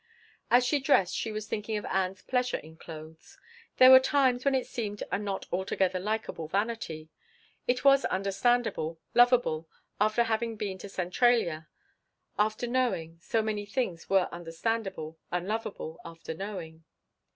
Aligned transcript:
As 0.49 0.65
she 0.65 0.79
dressed 0.79 1.15
she 1.15 1.31
was 1.31 1.45
thinking 1.45 1.77
of 1.77 1.85
Ann's 1.85 2.23
pleasure 2.23 2.57
in 2.57 2.75
clothes. 2.75 3.37
There 3.77 3.91
were 3.91 3.99
times 3.99 4.43
when 4.43 4.55
it 4.55 4.61
had 4.65 4.65
seemed 4.65 5.03
a 5.11 5.19
not 5.19 5.45
altogether 5.53 5.99
likeable 5.99 6.47
vanity. 6.47 7.09
It 7.67 7.85
was 7.85 8.03
understandable 8.05 8.99
lovable 9.13 9.69
after 9.99 10.23
having 10.23 10.55
been 10.55 10.79
to 10.79 10.89
Centralia, 10.89 11.67
after 12.39 12.65
knowing. 12.65 13.19
So 13.21 13.43
many 13.43 13.67
things 13.67 14.09
were 14.09 14.27
understandable 14.31 15.19
and 15.31 15.47
lovable 15.47 15.99
after 16.03 16.33
knowing. 16.33 16.83